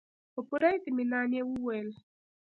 [0.33, 1.89] په پوره اطمينان يې وويل.